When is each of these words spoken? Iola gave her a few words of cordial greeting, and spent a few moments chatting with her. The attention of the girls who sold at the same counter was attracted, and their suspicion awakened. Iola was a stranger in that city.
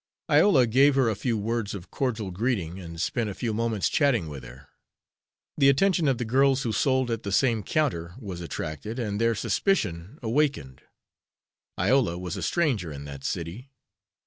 Iola 0.31 0.65
gave 0.65 0.95
her 0.95 1.09
a 1.09 1.15
few 1.15 1.37
words 1.37 1.75
of 1.75 1.91
cordial 1.91 2.31
greeting, 2.31 2.79
and 2.79 2.99
spent 2.99 3.29
a 3.29 3.35
few 3.35 3.53
moments 3.53 3.87
chatting 3.87 4.27
with 4.29 4.43
her. 4.43 4.67
The 5.59 5.69
attention 5.69 6.07
of 6.07 6.17
the 6.17 6.25
girls 6.25 6.63
who 6.63 6.71
sold 6.71 7.11
at 7.11 7.21
the 7.21 7.31
same 7.31 7.61
counter 7.61 8.15
was 8.17 8.41
attracted, 8.41 8.97
and 8.97 9.21
their 9.21 9.35
suspicion 9.35 10.17
awakened. 10.23 10.81
Iola 11.79 12.17
was 12.17 12.35
a 12.35 12.41
stranger 12.41 12.91
in 12.91 13.05
that 13.05 13.23
city. 13.23 13.69